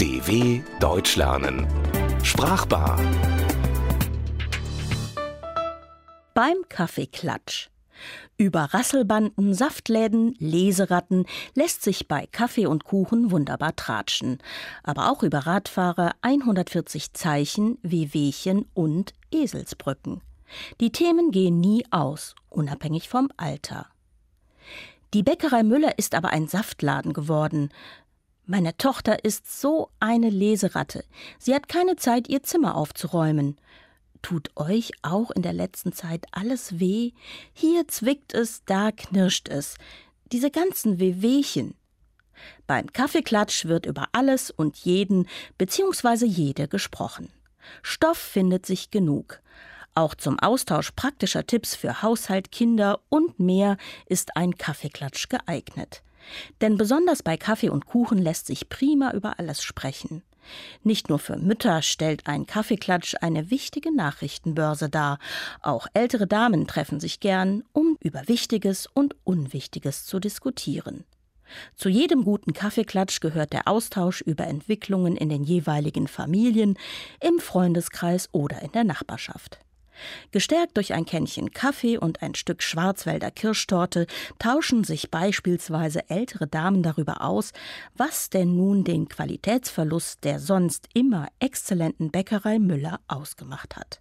[0.00, 1.66] DW Deutsch lernen.
[2.22, 2.98] Sprachbar.
[6.32, 7.68] Beim Kaffeeklatsch.
[8.38, 14.38] Über Rasselbanden, Saftläden, Leseratten lässt sich bei Kaffee und Kuchen wunderbar tratschen.
[14.82, 20.22] Aber auch über Radfahrer, 140 Zeichen, Wehwehchen und Eselsbrücken.
[20.80, 23.86] Die Themen gehen nie aus, unabhängig vom Alter.
[25.12, 27.68] Die Bäckerei Müller ist aber ein Saftladen geworden.
[28.46, 31.04] Meine Tochter ist so eine Leseratte.
[31.38, 33.56] Sie hat keine Zeit, ihr Zimmer aufzuräumen.
[34.22, 37.12] Tut euch auch in der letzten Zeit alles weh?
[37.52, 39.76] Hier zwickt es, da knirscht es.
[40.32, 41.74] Diese ganzen Wehwehchen.
[42.66, 45.26] Beim Kaffeeklatsch wird über alles und jeden
[45.58, 46.26] bzw.
[46.26, 47.30] jede gesprochen.
[47.82, 49.40] Stoff findet sich genug.
[49.94, 53.76] Auch zum Austausch praktischer Tipps für Haushalt, Kinder und mehr
[54.06, 56.02] ist ein Kaffeeklatsch geeignet.
[56.60, 60.22] Denn besonders bei Kaffee und Kuchen lässt sich prima über alles sprechen.
[60.82, 65.18] Nicht nur für Mütter stellt ein Kaffeeklatsch eine wichtige Nachrichtenbörse dar.
[65.62, 71.04] Auch ältere Damen treffen sich gern, um über Wichtiges und Unwichtiges zu diskutieren.
[71.74, 76.78] Zu jedem guten Kaffeeklatsch gehört der Austausch über Entwicklungen in den jeweiligen Familien,
[77.20, 79.58] im Freundeskreis oder in der Nachbarschaft.
[80.30, 84.06] Gestärkt durch ein Kännchen Kaffee und ein Stück Schwarzwälder Kirschtorte
[84.38, 87.52] tauschen sich beispielsweise ältere Damen darüber aus,
[87.96, 94.00] was denn nun den Qualitätsverlust der sonst immer exzellenten Bäckerei Müller ausgemacht hat.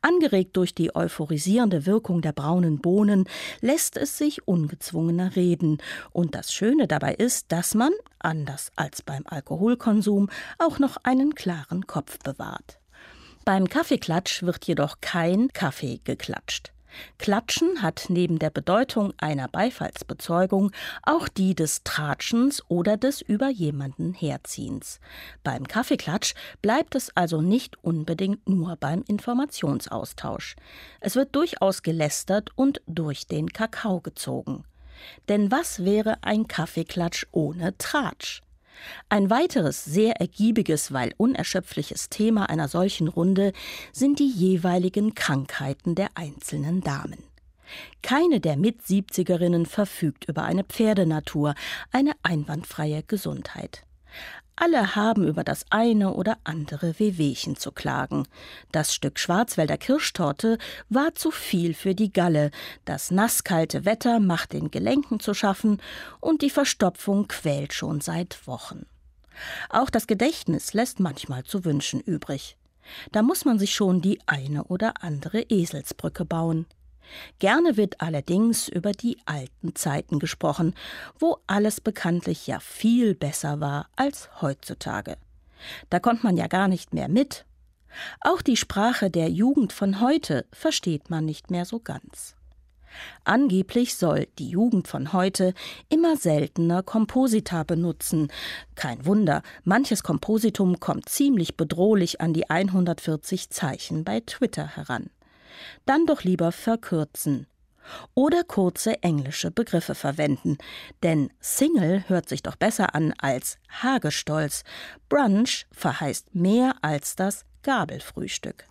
[0.00, 3.24] Angeregt durch die euphorisierende Wirkung der braunen Bohnen
[3.60, 5.78] lässt es sich ungezwungener reden.
[6.10, 11.86] Und das Schöne dabei ist, dass man, anders als beim Alkoholkonsum, auch noch einen klaren
[11.86, 12.81] Kopf bewahrt.
[13.44, 16.72] Beim Kaffeeklatsch wird jedoch kein Kaffee geklatscht.
[17.18, 20.70] Klatschen hat neben der Bedeutung einer Beifallsbezeugung
[21.02, 25.00] auch die des Tratschens oder des über jemanden Herziehens.
[25.42, 30.54] Beim Kaffeeklatsch bleibt es also nicht unbedingt nur beim Informationsaustausch.
[31.00, 34.62] Es wird durchaus gelästert und durch den Kakao gezogen.
[35.28, 38.42] Denn was wäre ein Kaffeeklatsch ohne Tratsch?
[39.08, 43.52] Ein weiteres sehr ergiebiges, weil unerschöpfliches Thema einer solchen Runde
[43.92, 47.18] sind die jeweiligen Krankheiten der einzelnen Damen.
[48.02, 51.54] Keine der Mit-Siebzigerinnen verfügt über eine Pferdenatur,
[51.90, 53.84] eine einwandfreie Gesundheit.
[54.54, 58.28] Alle haben über das eine oder andere Wehwehchen zu klagen.
[58.70, 60.58] Das Stück Schwarzwälder Kirschtorte
[60.88, 62.50] war zu viel für die Galle,
[62.84, 65.80] das nasskalte Wetter macht den Gelenken zu schaffen
[66.20, 68.86] und die Verstopfung quält schon seit Wochen.
[69.70, 72.56] Auch das Gedächtnis lässt manchmal zu wünschen übrig.
[73.10, 76.66] Da muss man sich schon die eine oder andere Eselsbrücke bauen.
[77.38, 80.74] Gerne wird allerdings über die alten Zeiten gesprochen,
[81.18, 85.16] wo alles bekanntlich ja viel besser war als heutzutage.
[85.90, 87.44] Da kommt man ja gar nicht mehr mit.
[88.20, 92.34] Auch die Sprache der Jugend von heute versteht man nicht mehr so ganz.
[93.24, 95.54] Angeblich soll die Jugend von heute
[95.88, 98.30] immer seltener Komposita benutzen.
[98.74, 105.10] Kein Wunder, manches Kompositum kommt ziemlich bedrohlich an die 140 Zeichen bei Twitter heran
[105.86, 107.46] dann doch lieber verkürzen.
[108.14, 110.58] Oder kurze englische Begriffe verwenden,
[111.02, 114.62] denn Single hört sich doch besser an als Hagestolz.
[115.08, 118.66] Brunch verheißt mehr als das Gabelfrühstück.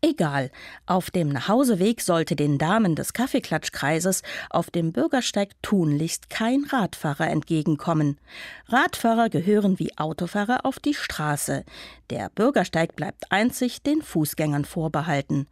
[0.00, 0.50] Egal,
[0.86, 8.18] auf dem Nachhauseweg sollte den Damen des Kaffeeklatschkreises auf dem Bürgersteig tunlichst kein Radfahrer entgegenkommen.
[8.68, 11.64] Radfahrer gehören wie Autofahrer auf die Straße.
[12.10, 15.46] Der Bürgersteig bleibt einzig den Fußgängern vorbehalten.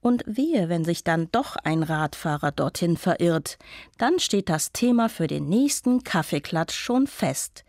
[0.00, 3.58] Und wehe, wenn sich dann doch ein Radfahrer dorthin verirrt,
[3.98, 7.64] dann steht das Thema für den nächsten Kaffeeklatsch schon fest.